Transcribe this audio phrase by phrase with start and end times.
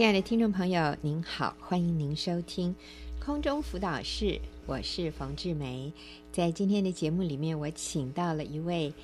[0.00, 2.74] 亲爱的听众朋友，您好，欢迎您收听
[3.22, 5.92] 空中辅导室，我是冯志梅。
[6.32, 8.94] 在今天的节目里面，我请到了一位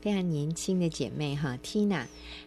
[0.00, 2.06] 非常年轻的姐妹哈，Tina，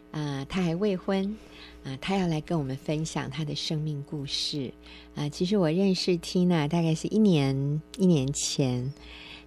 [0.10, 1.38] 啊、她还未婚，
[1.84, 4.74] 啊、她要来跟我们分享她的生命故事。
[5.14, 8.92] 啊、其实我认识 Tina 大概是一年一年前。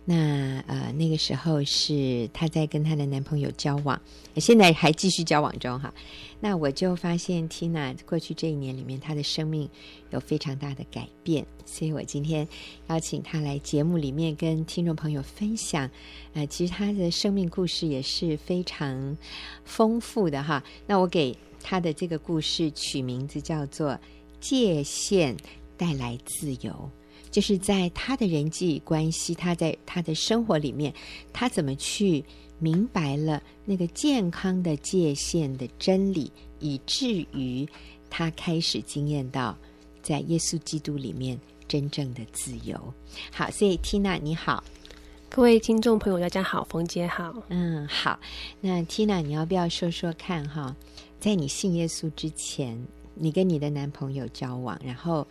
[0.04, 4.00] 那呃，那个时候是她在跟她的男朋友交往，
[4.36, 5.94] 现在还继续交往中哈。
[6.40, 9.70] 那我就发现 Tina 过去这一年里面，她的生命
[10.10, 12.48] 有非常大的改变，所以我今天
[12.88, 15.88] 邀请她来节目里面跟听众朋友分享。
[16.32, 19.16] 呃，其实她的生命故事也是非常
[19.64, 20.64] 丰富的哈。
[20.84, 23.90] 那我给她的这个故事取名字叫做
[24.40, 25.36] 《界限
[25.76, 26.72] 带来自由》。
[27.32, 30.95] 就是在他的人际关系，他在他的生活里面，
[31.32, 32.22] 他怎么去
[32.58, 37.67] 明白了那个健康的界限的真理，以至于
[38.11, 39.56] 他开始经验到
[40.03, 42.78] 在耶稣基督里面真正的自由。
[43.33, 44.62] 好，所以 Tina 你好，
[45.30, 48.20] 各位听众朋友大家好，冯姐好，嗯，好，
[48.61, 50.77] 那 Tina 你要不要说说看哈，
[51.19, 55.27] 在你信耶稣之前，你跟你的男朋友交往，然后，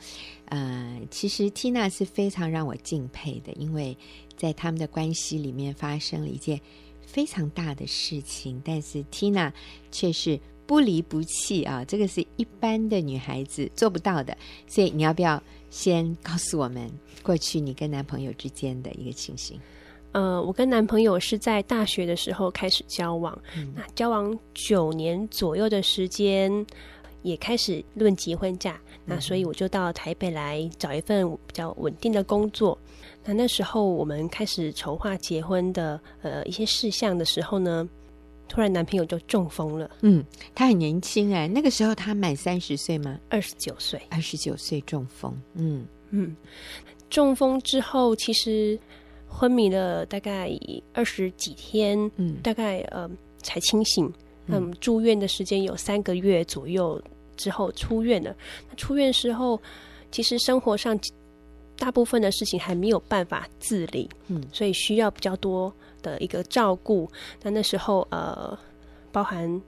[0.46, 3.98] 呃，其实 Tina 是非常让我敬佩的，因为
[4.38, 6.59] 在他们的关系里面发生了一件
[7.02, 9.52] 非常大的事情，但是 Tina
[9.92, 14.38] 却是不离不弃啊，这个是一般的女孩子做不到的。
[14.68, 16.90] 所以你要不要先告诉我们
[17.24, 19.59] 过去你跟男朋友之间的一个情形？
[20.14, 23.38] 呃，我跟男朋友是在大学的时候开始交往，
[23.74, 26.66] 那交往九年左右的时间。
[27.24, 32.78] 也开始论及婚嫁，那所以我就到台北来找一份比较稳定的工作。
[33.24, 37.88] 那那时候我们开始筹划结婚的呃一些事项的时候呢，
[38.48, 39.90] 突然男朋友就中风了。
[40.02, 40.24] 嗯，
[40.56, 43.20] 他很年轻哎，那个时候他满三十岁吗？
[43.30, 45.40] 二十九岁，二十九岁中风。
[45.54, 46.36] 嗯嗯，
[47.10, 48.78] 中风之后其实
[49.28, 50.50] 昏迷了大概
[50.94, 53.10] 二十几天，嗯，大概呃
[53.44, 54.12] 才清醒。
[54.47, 57.02] 嗯，住院的时间有三个月左右
[57.38, 58.35] 之后出院了。
[58.69, 59.59] 那出院时候，
[60.12, 60.97] 其实生活上
[61.78, 67.09] 大部分的事情还没有办法自理，嗯，所以需要比较多的一个照顾。
[67.41, 68.57] 那那时候呃，
[69.12, 69.62] 包含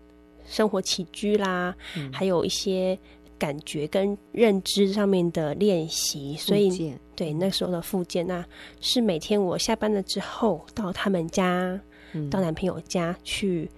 [0.45, 2.97] 生活起居啦，嗯，还有一些
[3.39, 6.35] 感觉跟认知上面的练习。
[6.35, 8.45] 所以对那时候的复健，那
[8.81, 11.79] 是每天我下班了之后到他们家，
[12.11, 13.69] 嗯，到男朋友家去。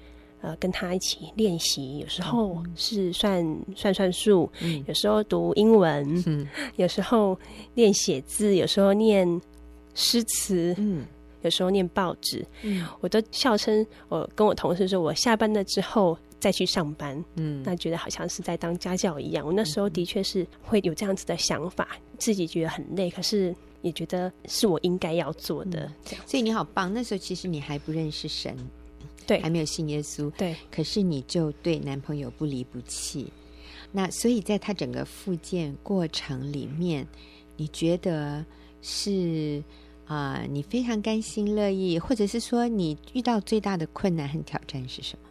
[0.46, 6.48] 呃，跟他一起练习，有时候是算、嗯、算算数，嗯、有时候读英文，嗯、
[6.78, 7.36] 有时候
[7.74, 9.28] 练写字，有时候念
[9.96, 11.04] 诗词，嗯，
[11.42, 19.44] 有时候念报纸，嗯，我都笑称我跟我同事说，我下班了之后再去上班，嗯，那觉得好像是在当家教一样。
[19.44, 25.92] 我那时候的确是会有这样子的想法，自己觉得很累，可是也觉得是我应该要做的。
[26.04, 26.94] 这样、嗯，所以你好棒。
[26.94, 28.56] 那时候其实你还不认识神。
[29.28, 30.30] 对，还没有信耶稣。
[30.32, 33.32] 对，可是你就对男朋友不离不弃。
[33.92, 37.08] 那所以在他整个复健过程里面，
[37.58, 38.46] 你觉得
[38.82, 39.64] 是
[40.06, 45.30] 啊、呃，你非常甘心乐意，或者是说你遇到最大的困难和挑战是什么？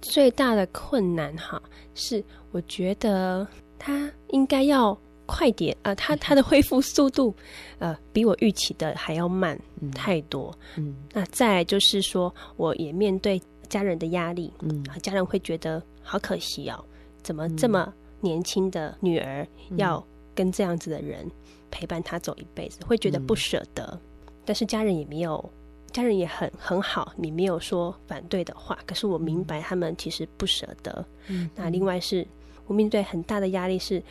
[0.00, 1.62] 最大的困难哈，
[1.94, 3.46] 是我觉得
[3.78, 4.98] 他应该要。
[5.32, 5.94] 快点啊！
[5.94, 7.34] 他他的恢复速度，
[7.78, 9.58] 呃，比我预期的还要慢
[9.94, 10.54] 太多。
[10.76, 14.52] 嗯，那再来就是说，我也面对家人的压力。
[14.60, 16.84] 嗯，家人会觉得好可惜哦，
[17.22, 17.90] 怎么这么
[18.20, 21.26] 年轻的女儿要跟这样子的人
[21.70, 23.98] 陪伴她走一辈子，会觉得不舍得。
[24.44, 25.50] 但是家人也没有，
[25.92, 28.78] 家人也很很好，你没有说反对的话。
[28.86, 31.02] 可是我明白他们其实不舍得。
[31.28, 32.26] 嗯，那另外是
[32.66, 34.02] 我面对很大的压力是。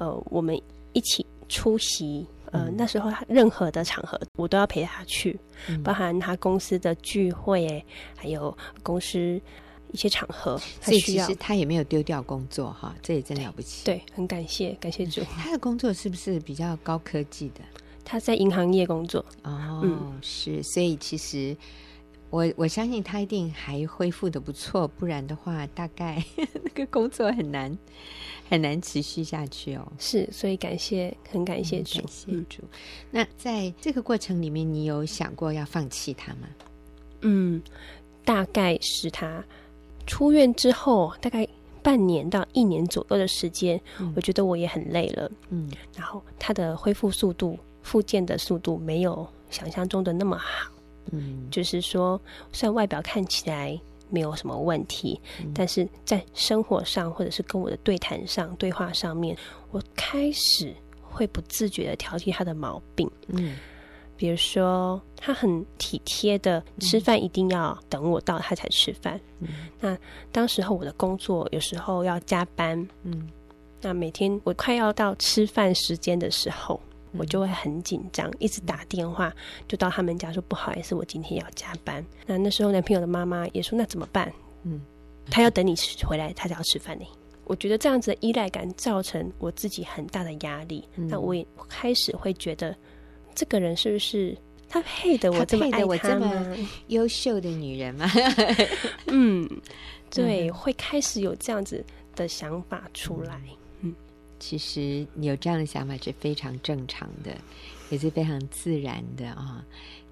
[0.00, 0.58] 呃，我们
[0.94, 5.38] 一起出席，呃，嗯、那时候任何的场合我都要陪他去，
[5.68, 7.84] 嗯、包含他公司的聚会，
[8.16, 9.38] 还有公司
[9.92, 10.56] 一些场合。
[10.80, 13.84] 所以其实他也没有丢掉工作哈，这也真了不起。
[13.84, 15.20] 对，很感谢，感谢主。
[15.36, 17.60] 他的工作是不是比较高科技的？
[18.02, 19.22] 他在银行业工作。
[19.42, 21.54] 哦，嗯、是，所以其实
[22.30, 26.24] 我我相信他一定还恢复的不错，不然的话，大概
[26.64, 27.76] 那个工作很难。
[28.48, 32.64] 很难持续下去哦，是，所以感谢，很感谢主，感谢主。
[33.08, 36.48] 那在这个过程里面，你有想过要放弃他吗？
[37.20, 37.62] 嗯，
[38.24, 39.44] 大概是他
[40.04, 41.46] 出院之后，大概
[41.80, 50.72] 半年到一年左右的时间，嗯、我觉得我也很累了，嗯，然后他的恢复速度、复健的速度没有想象中的那么好，
[51.12, 52.20] 嗯，就是说，
[52.52, 59.36] 虽然外表看起来没有什么问题，嗯、但是在生活上或者是跟我的对谈上、对话上面，
[59.70, 63.10] 我开始会不自觉的挑剔他的毛病。
[63.28, 63.56] 嗯，
[64.16, 69.20] 比如说他很体贴的吃饭一定要等我到他才吃饭。
[69.40, 69.48] 嗯，
[69.80, 69.96] 那
[70.30, 72.88] 当时候我的工作有时候要加班。
[73.04, 73.28] 嗯，
[73.80, 76.80] 那每天我快要到吃饭时间的时候。
[77.18, 79.32] 我就会很紧张，一直打电话，
[79.66, 82.04] 就到他们家说不好意思，我今天要加班。
[82.26, 84.32] 那那时候男朋友的妈妈也说那怎么办？
[84.64, 84.80] 嗯，
[85.30, 85.74] 他要等你
[86.06, 87.04] 回来，他才要吃饭呢。
[87.44, 90.88] 我觉得这样子的依赖感造成我自己很大的压力。
[90.94, 92.76] 嗯、那我也开始会觉得，
[93.34, 94.36] 这个人是不是
[94.68, 95.84] 他配得我这么爱他吗？
[95.84, 98.08] 他我这么优秀的女人吗？
[99.08, 99.48] 嗯，
[100.10, 101.84] 对，嗯、会开始有这样子
[102.14, 103.40] 的想法出来。
[104.40, 107.36] 其实你有这样的想法是非常正常的，
[107.90, 109.64] 也是非常自然的啊、哦。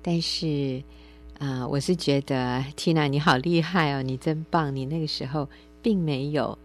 [0.03, 0.81] 但是
[1.39, 4.75] 啊、呃，我是觉得 Tina 你好厉害哦，你真棒！
[4.77, 5.49] 你那个时候
[5.83, 6.57] 并没有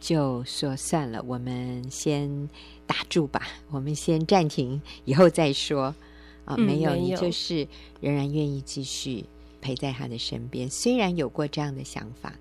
[0.00, 2.48] 就说算了，我们先
[2.86, 5.94] 打住吧，我们先暂停，以后再说
[6.46, 7.68] 啊、没有，你就是
[8.00, 9.24] 仍然愿意继续
[9.60, 10.68] 陪在他的身边。
[10.68, 12.34] 虽然有过这样的想法，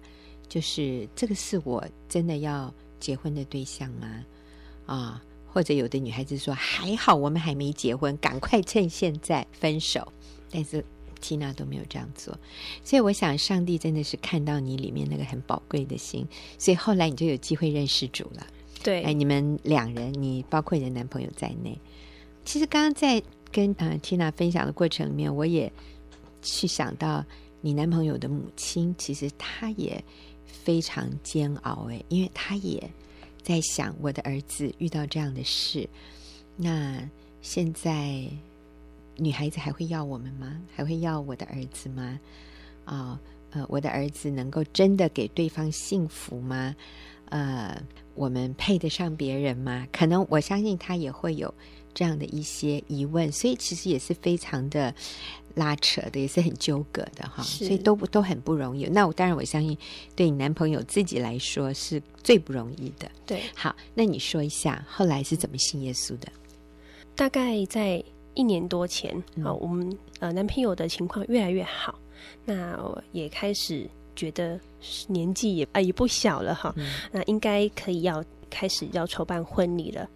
[0.48, 4.26] 就是这个是我真的要结婚的对象吗？
[4.90, 10.12] 啊，或者有的女孩子说还好，我们还没结婚，赶快趁现在分手。
[10.50, 10.84] 但是
[11.22, 12.36] 缇娜都没有这样做，
[12.84, 16.28] 所以我想上帝真的是看到你里面那个很宝贵的心，
[16.58, 18.48] 所以后来你就有机会认识主了。
[18.82, 21.78] 对，哎，你们两人，你包括你的男朋友在内，
[22.44, 23.22] 其实刚刚在
[23.52, 25.72] 跟呃缇娜分享的过程里面，我也
[26.42, 27.24] 去想到
[27.62, 30.04] 你男朋友的母亲，其实她也
[30.48, 32.90] 非常煎熬，哎，因为她也。
[33.42, 35.88] 在想我的儿子遇到这样的事，
[36.56, 37.10] 那
[37.42, 38.28] 现在
[39.16, 40.62] 女孩子还会要我们吗？
[40.76, 42.20] 还会要我的儿子吗？
[42.86, 43.20] 啊、
[43.52, 46.76] 呃，我的儿子能够真的给对方幸福吗？
[47.30, 47.82] 呃，
[48.16, 49.88] 我们配得上别人吗？
[49.92, 51.54] 可能我相信他也会有
[51.94, 54.94] 这样的一些疑问，所以其实也是非常的。
[55.60, 58.86] 拉扯的也是很纠葛的哈，所以都不都很不容易。
[58.86, 59.78] 那我当然我相信，
[60.16, 63.12] 对你男朋友自己来说是最不容易的。
[63.26, 66.28] 对，好，那你说一下后来是怎么信耶稣的？
[67.16, 68.04] 大概在
[68.34, 69.14] 一年多前
[69.44, 72.00] 啊、我们呃男朋友的情况越来越好，
[72.46, 74.60] 那我也开始觉得
[75.08, 80.10] 年纪也啊、呃、也不小了哈，嗯、那应该可以要开始要筹办婚礼了。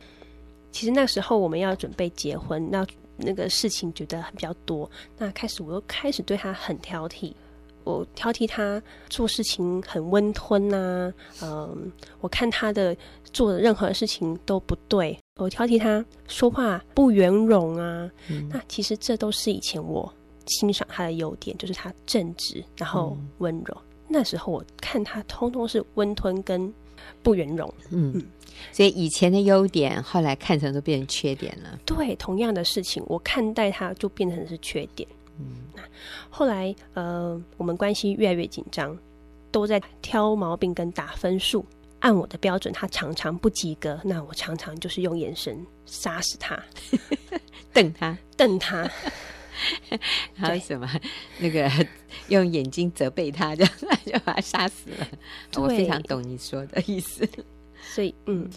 [0.71, 2.87] 其实那时候我们要准备结婚，那。
[3.25, 7.33] 那个事情觉得比较多，那开始我又开始对他很挑剔，
[7.83, 11.91] 我挑剔他做事情很温吞呐、啊，嗯，
[12.21, 12.95] 我看他的
[13.31, 20.11] 做的任何事情都不对，我挑剔他说话不圆融啊，嗯、那其实这都是以前我
[20.45, 23.75] 欣赏他的优点，就是他正直，然后温柔。
[23.75, 26.73] 嗯、那时候我看他通通是温吞跟
[27.21, 28.13] 不圆融，嗯。
[28.15, 28.23] 嗯
[28.71, 31.79] 所以以前的优点，后来看成都变成缺点了。
[31.85, 35.07] 对，同样的事情，我看待它就变成是缺点。
[35.39, 35.65] 嗯，
[36.29, 38.97] 后来呃，我们关系越来越紧张，
[39.51, 41.65] 都在挑毛病跟打分数。
[41.99, 46.61] 按我的标准，他常常不及格，那我常常就是用眼神杀死他，
[47.73, 48.89] 瞪他，瞪他。
[50.35, 50.89] 还有什么？
[51.39, 51.69] 那个
[52.27, 53.73] 用眼睛责备他，这样
[54.05, 55.07] 就把他杀死了。
[55.57, 57.27] 我非常懂你说的意思。
[57.81, 58.49] 所以，嗯，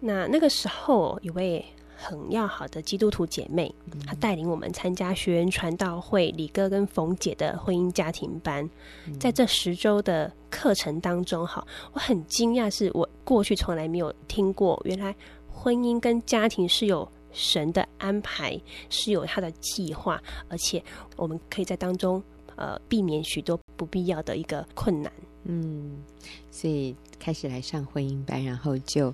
[0.00, 1.64] 那那个时候有位
[1.96, 8.68] 很要好的基督徒姐妹，嗯、她带领我们参加学员传道会李哥跟冯姐的婚姻家庭班。
[9.06, 15.14] 嗯、在这十周的课程当中，哈，我很惊讶，是我过去从来没有听过，原来
[15.48, 20.82] 婚姻跟家庭是有神的安排，是有他的计划，而且
[21.16, 22.22] 我们可以在当中
[22.56, 25.12] 呃避免许多不必要的一个困难。
[25.44, 26.02] 嗯，
[26.50, 26.94] 所以。
[27.20, 29.08] 开始来上婚姻班，然后就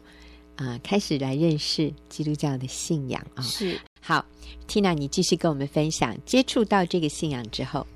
[0.57, 3.41] 啊、呃、开始来认识基督教的信仰啊。
[3.41, 4.23] 哦、是好
[4.69, 7.87] ，Tina，你继续跟我们分享接触到这个信仰之后。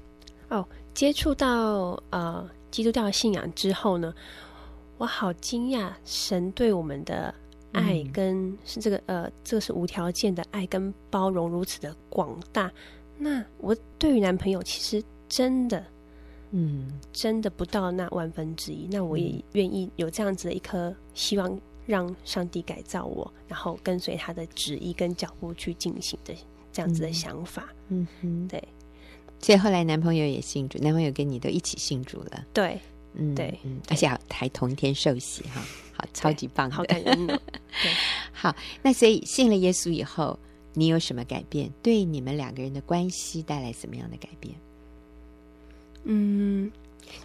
[0.49, 4.15] 哦，接触到呃基督教的信仰之后呢，
[4.97, 7.33] 我好惊讶，神对我们的
[7.79, 12.71] 爱跟是这个、嗯、呃，这个是无条件的爱跟包容如此的广大。
[13.17, 15.85] 那我对于男朋友其实真的。
[16.51, 26.35] 嗯，真的不到那万分之一，那我也愿意有这样子的一颗希望，让上帝改造我，然后跟随他的旨意跟脚步去进行的
[26.73, 27.69] 这样子的想法。
[27.89, 28.67] 嗯哼，对。
[29.41, 32.47] 所以后来男朋友也信主，男朋友跟你都一起信主了。
[32.55, 32.81] 对，
[33.13, 35.63] 嗯，对，嗯，而且还同一天受洗哈，
[35.99, 37.39] 好，超级棒的，好感人哦。
[37.83, 37.91] 对，
[38.33, 40.39] 好，那所以信了耶稣以后，
[40.75, 41.69] 你有什么改变？
[41.83, 44.55] 对你们两个人的关系带来什么样的改变？
[46.05, 46.71] 嗯，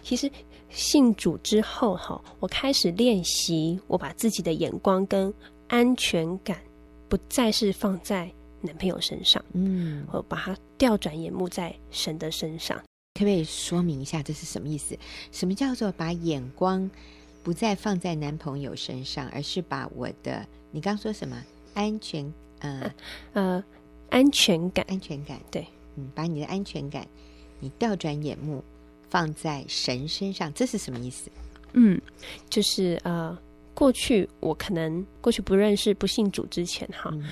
[0.02, 0.28] 其实
[0.70, 5.32] 信主之后哈，我开始练习，我把自己的眼光跟
[5.68, 6.60] 安全感
[7.08, 8.28] 不再是放在
[8.60, 12.76] 男朋友身上，嗯，我把它调转眼目在神的身上。
[13.14, 14.98] 可不可以说明一下这是什么意思？
[15.30, 16.90] 什么叫做把眼光
[17.44, 21.40] 不再放在男朋友身上，而是把我的你刚说什么
[21.74, 22.32] 安全？
[22.60, 22.92] 呃啊、
[23.34, 23.64] 呃，
[24.10, 25.64] 安全感，安全感，对，
[25.96, 27.06] 嗯，把你的安全感，
[27.60, 28.64] 你调转眼目
[29.10, 31.30] 放在神身上，这是什么意思？
[31.74, 32.00] 嗯，
[32.48, 33.38] 就是呃，
[33.74, 37.10] 过去我可能过去不认识、不信主之前，哈。
[37.12, 37.30] 嗯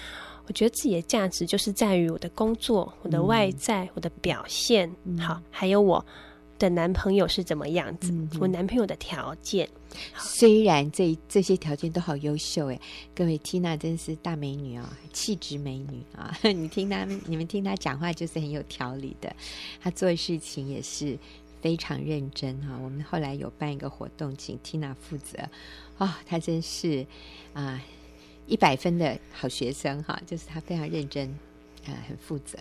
[0.49, 6.05] 我觉得自己的价值就是在于我的工作、我的外在、嗯、我的表现，嗯、好，还有我
[6.63, 9.69] 的男朋友是怎么样子，嗯、我男朋友的条件。
[10.17, 12.81] 虽然这这些条件都好优秀哎，
[13.15, 16.35] 各位，Tina 真是大美女啊、哦，气质美女啊！
[16.43, 19.35] 你听她，你们听她讲话就是很有条理的，
[19.81, 21.19] 她做事情也是
[21.61, 22.79] 非常认真哈。
[22.83, 25.39] 我们后来有办一个活动，请 Tina 负责
[25.99, 27.05] 啊、哦，她真是
[27.53, 27.83] 啊。
[28.49, 31.33] 一百分的好学生哈，就是她非常认真，
[31.87, 32.59] 呃，很负责。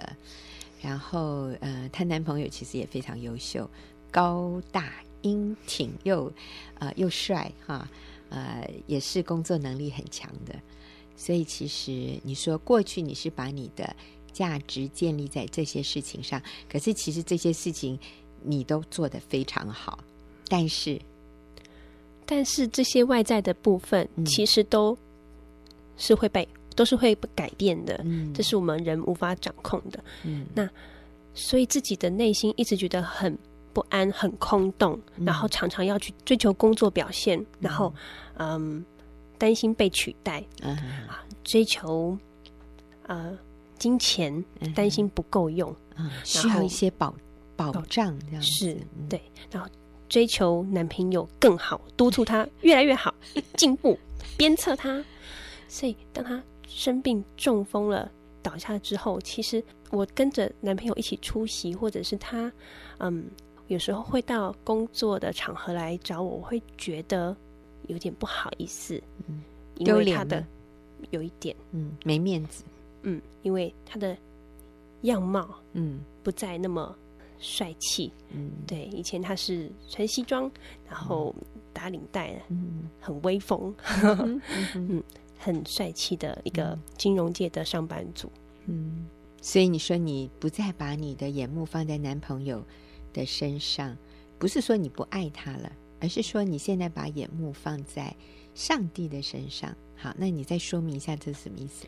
[0.79, 3.67] 然后呃，她男朋友其实也非常优秀，
[4.11, 6.31] 高大英挺又
[6.79, 7.89] 呃又帅哈，
[8.29, 10.53] 呃也是工作能力很强的。
[11.15, 13.95] 所以其实你说过去你是把你的
[14.31, 17.97] 价值建立在这些事情上，可是其实这些事情
[18.43, 20.03] 你都做得非常好，
[20.47, 21.01] 但是
[22.25, 24.97] 但是这些外在的部分其实都。
[25.97, 30.67] 是会被，都是会改变的，嗯，这是我们人无法掌控的，嗯，那
[31.35, 33.37] 所以自己的内心一直觉得很
[33.73, 37.93] 不安、很空洞，嗯，然后常常要去追求工作表现，嗯，然后
[38.37, 38.83] 嗯，
[39.37, 40.75] 担心被取代，嗯，
[41.07, 42.17] 啊，追求
[43.07, 43.37] 呃
[43.77, 44.43] 金钱，
[44.75, 47.13] 担心不够用，嗯，需要一些保
[47.55, 48.77] 保障，这样是
[49.09, 49.69] 对，然后
[50.09, 53.13] 追求男朋友更好，督促他越来越好，
[53.57, 53.97] 进步，
[54.37, 55.03] 鞭策他。
[55.67, 58.11] 所以，当他生病中风了，
[58.43, 62.51] 倒下之后，其实我跟着男朋友一起出席，或者是他，
[62.97, 63.25] 嗯，
[63.71, 67.33] 有时候会到工作的场合来找我，我会觉得
[67.87, 69.41] 有点不好意思，嗯，
[69.77, 70.45] 因为他的
[71.11, 72.65] 有一点，嗯，没面子，
[73.03, 74.17] 嗯，因为他的
[75.03, 76.93] 样貌，嗯，不再那么
[77.39, 80.51] 帅气，嗯，对，以前他是穿西装，
[80.85, 81.33] 然后
[81.71, 83.73] 打领带，嗯，很威风，
[84.03, 84.41] 嗯。
[84.75, 85.01] 嗯
[85.43, 88.31] 很帅气的一个金融界的上班族，
[88.67, 89.07] 嗯，
[89.41, 92.63] 所以你说你不再把你的眼目放在男朋友
[93.13, 93.95] 的身上，
[94.39, 98.15] 不是说你不爱他了，而是说你现在把眼目放在
[98.53, 99.75] 上帝的身上。
[99.95, 101.85] 好，那你再说明一下这是什么意思？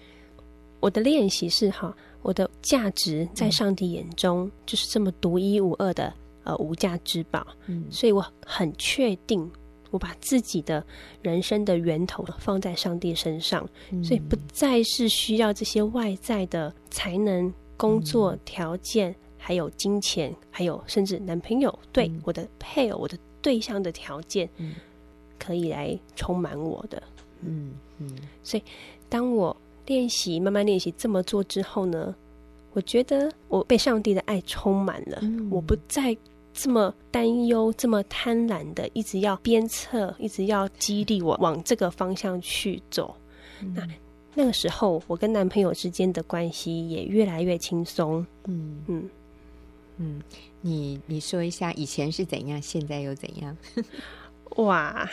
[0.80, 6.14] 我的练习是哈，我的价值在上帝眼中就是这么独一无二的
[6.44, 9.50] 呃无价之宝，嗯，所以我很确定。
[9.92, 10.84] 我把自己的
[11.22, 19.16] 人生的源头放在上帝身上，嗯，所以不再是需要这些外在的才能、工作条件，嗯，
[19.46, 24.76] 还有金钱，还有甚至男朋友对我的配偶、我的对象的条件，嗯，
[25.38, 27.04] 可以来充满我的。
[27.42, 28.10] 嗯嗯，
[28.42, 28.64] 所以
[29.10, 32.16] 当我练习、慢慢练习这么做之后呢，
[32.72, 36.16] 我觉得我被上帝的爱充满了，嗯，我不再。
[36.56, 43.16] 这么担忧，这么贪婪的，一直要鞭策，一直要激励我往这个方向去走。
[43.64, 43.88] 嗯、那
[44.36, 48.24] 那个时候，我跟男朋友之间的关系也越来越轻松。
[48.46, 49.10] 嗯嗯
[49.98, 50.22] 嗯，
[50.62, 53.58] 你你说一下，以前是怎样，现在又怎样？
[54.58, 55.10] 哇，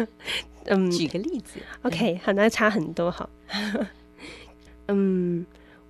[0.66, 1.60] 嗯，举个例子。
[1.82, 3.10] OK，好，那差很多。
[3.10, 3.28] 哈，
[4.88, 5.44] 嗯，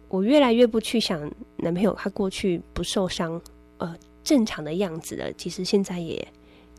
[0.08, 3.40] 我越来越不去想男朋友他过去不受伤，
[3.78, 3.96] 呃。
[4.24, 6.26] 正常的样子了，其实现在也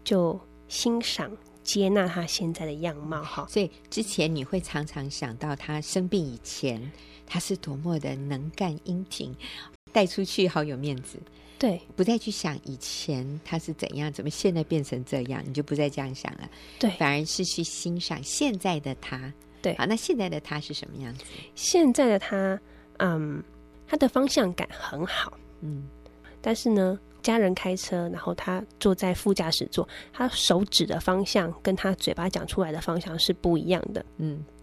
[0.04, 1.32] 就欣赏、
[1.64, 3.46] 接纳他现在的样貌哈。
[3.48, 6.92] 所以之前你会常常想到他生病以前，
[7.24, 9.36] 他是多么的能干、英挺，
[9.96, 11.18] 带出去好有面子。
[11.58, 16.50] 对，不再去想以前他是怎样，怎么现在变成这样，你就不再这样想了。
[16.78, 19.34] 对，反而是去欣赏现在的他。
[19.62, 21.24] 对，好，那现在的他是什么样子？
[21.56, 22.60] 现在的他，
[22.98, 23.42] 嗯，
[23.88, 25.88] 他的方向感很好，嗯，
[26.42, 27.00] 但是呢。
[27.26, 34.06] 家人开车，然后他坐在副驾驶座，他手指的方向跟他嘴巴讲出来的方向是不一样的。
[34.18, 34.55] 嗯，啊，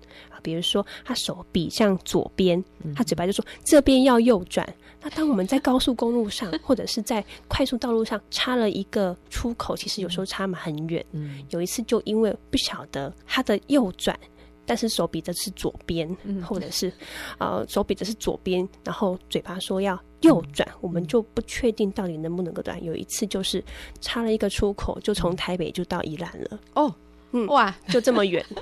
[0.42, 2.62] 比如说他手比向左边，
[2.94, 4.66] 他嘴巴就说这边要右转。
[5.00, 11.04] 那当我们在高速公路上或者是在快速道路上插了一个出口，其实有时候差嘛很远。
[11.10, 14.16] 嗯，有一次就因为不晓得他的右转
[14.64, 16.92] 但是手比的是左边，嗯、或者是
[17.38, 22.82] 呃手比的是左边，然后嘴巴说要右转，嗯、我们就不确定到底能不能够转。
[22.82, 23.62] 有一次就是
[24.00, 26.60] 插了一个出口，就从台北就到宜兰了。
[26.74, 26.94] 哦，
[27.32, 28.46] 嗯，哇，就这么远。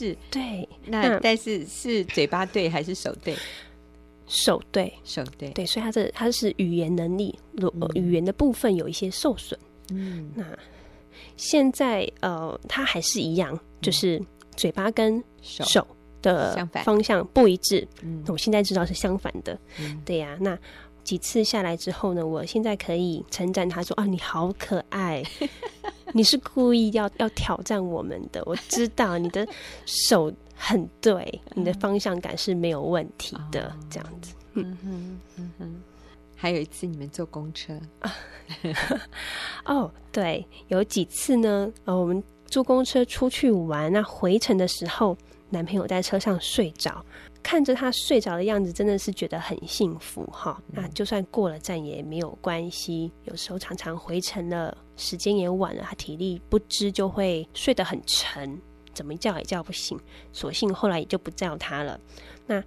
[0.00, 3.36] 是对，那，但是是嘴巴对还是手对？
[4.26, 7.38] 手对，手对，对，所以他的他是语言能力，
[7.94, 9.58] 语语言的部分有一些受损。
[9.90, 10.44] 嗯，那
[11.36, 14.22] 现在呃，他还是一样，就是
[14.56, 15.86] 嘴巴跟手
[16.22, 17.86] 的方向不一致。
[18.02, 19.58] 嗯，我现在知道是相反的。
[19.78, 20.58] 嗯，对呀，那。
[21.02, 25.24] 几次下来之后呢，我现在可以称赞他说：“啊，你好可爱，
[26.12, 28.42] 你是故意要要挑战我们的。
[28.46, 29.46] 我知道你的
[29.86, 33.68] 手很对，你的方向感是没有问题的。
[33.68, 35.82] 哦、这样子，嗯哼嗯哼。
[36.36, 38.12] 还有一次你们坐公车啊？
[39.66, 41.70] 哦，对，有几次呢？
[41.84, 45.16] 呃，我们坐公车出去玩，那回程的时候，
[45.50, 47.04] 男朋友在车上睡着。”
[47.42, 50.62] 看着他睡着的样子，真的是觉得很幸福哈。
[50.68, 53.10] 那就算过了站也没有关系。
[53.24, 58.60] 有时候常常回程了，时间也晚了，他体力不支就会睡得很沉，
[58.92, 59.98] 怎么叫也叫不醒。
[60.32, 61.98] 索性后来也就不叫他了。
[62.46, 62.62] 那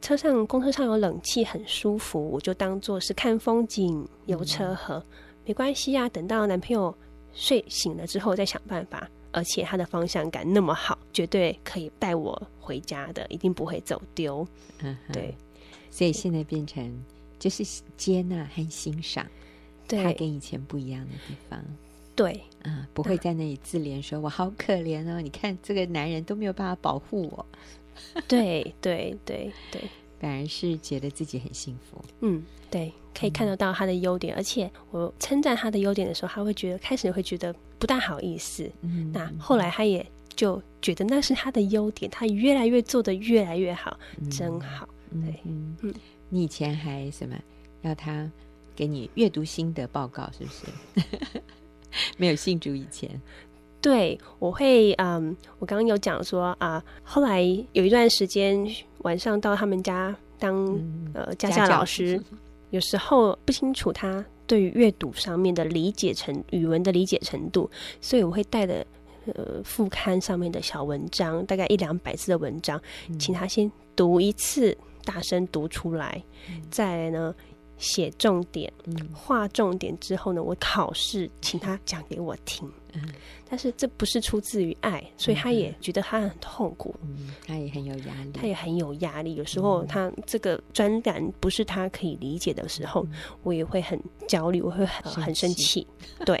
[0.00, 5.04] 车上公车上有冷气，很舒服，我就当做是看风景、游车河，
[5.44, 6.08] 没关系啊。
[6.08, 6.96] 等到男朋友
[7.34, 9.08] 睡醒了之后，再想办法。
[9.32, 14.46] 而且他的方向感那么好，绝对可以带我回家的，一定不会走丢。
[14.80, 15.34] 嗯，对，
[15.90, 17.04] 所以现在变成
[17.38, 17.64] 就是
[17.96, 19.26] 接纳和欣赏，
[19.86, 21.62] 对，他跟以前不一样的地方。
[22.14, 27.46] 对，嗯，不会在那里自怜说，说我好可怜哦，你看这个男人都没有办法保护我。
[28.26, 29.82] 对对对对，
[30.18, 32.02] 反而是觉得自己很幸福。
[32.20, 37.54] 嗯，对，可以看得到他的优点，嗯、而且我称赞他的优点的时候，他会觉得开始会觉得。
[37.80, 44.88] 不大好意思，嗯，那后来他也就觉得那是他的优点，他越来越做的越来越好，嗯、真好。
[45.12, 45.94] 对，嗯嗯，
[46.28, 47.38] 你以前还什么
[47.82, 48.28] 要他
[48.74, 51.40] 给你阅读心得报告，是不是？
[52.18, 53.08] 没有信主以前，
[53.80, 57.40] 对，我会，嗯，我刚刚有讲说啊，后来
[57.74, 62.20] 有一段时间晚上到他们家当、嗯、呃家教老师，
[62.70, 64.24] 有时候不清楚他。
[64.46, 68.86] 对于阅读上面的理解程语文的理解程度，所以我会带着
[69.26, 72.80] 呃副刊上面的小文章，大概一两百字的文章，
[73.10, 77.34] 嗯、请他先读一次，大声读出来，嗯、再来呢
[77.76, 78.72] 写重点，
[79.12, 82.66] 画、嗯、重点之后呢，我考试请他讲给我听。
[82.94, 83.02] 嗯
[83.50, 89.36] 但是这不是出自于爱，所以他也觉得他很痛苦，嗯，他也很有压力，他也很有压力。
[89.36, 95.86] 有时候他这个专感不是他可以理解的时候，嗯、我也会很焦虑，我会很很生气。
[96.26, 96.38] 对，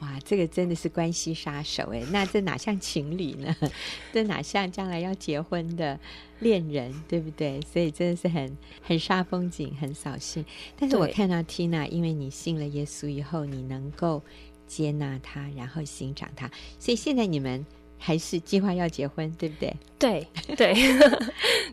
[0.00, 3.56] 哇，这个真的是关系杀手哎，那这哪像情侣呢？
[4.12, 5.98] 这哪像将来要结婚的
[6.40, 7.58] 恋人，对不对？
[7.62, 10.44] 所以真的是很很煞风景，很扫兴。
[10.78, 14.22] 但是我看到 Tina，因为你信了耶稣以后，你能够。
[14.68, 17.66] 接纳他，然后欣赏他，所以现在你们
[17.98, 19.74] 还是计划要结婚，对不对？
[19.98, 20.74] 对 对，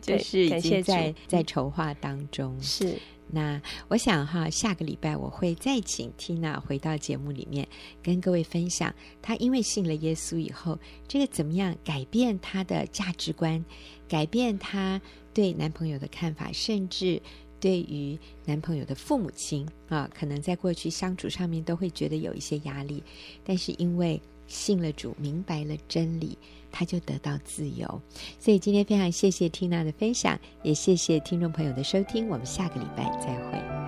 [0.00, 2.60] 就是已经在在筹划当中。
[2.60, 7.68] 是，那我想哈，下个礼拜我会再请 Tina 回到节目里面，
[8.02, 13.64] 跟各位分享她因为信了耶稣以后，这个怎么样改变她的价值观，
[14.08, 15.00] 改变她
[15.32, 17.22] 对男朋友的看法，甚至。
[17.58, 23.02] 对于男朋友的父母亲啊，可能在过去相处上面都会觉得有一些压力，
[23.44, 26.36] 但是因为信了主，明白了真理，
[26.70, 28.00] 他就得到自由。
[28.38, 33.85] 所以今天非常谢谢缇娜的分享，也谢谢听众朋友的收听，我们下个礼拜再会。